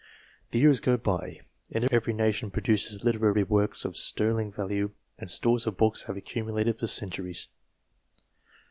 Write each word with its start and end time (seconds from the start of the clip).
The 0.49 0.57
years 0.57 0.79
go 0.79 0.97
by: 0.97 1.41
in 1.69 1.83
every 1.83 1.83
year, 1.83 1.89
every 1.91 2.13
nation 2.15 2.49
produces 2.49 3.03
literary 3.03 3.43
works 3.43 3.85
of 3.85 3.95
sterling 3.95 4.51
value, 4.51 4.93
and 5.19 5.29
stores 5.29 5.67
of 5.67 5.77
books 5.77 6.01
have 6.07 6.17
accumulated 6.17 6.79
for 6.79 6.87
centuries. 6.87 7.49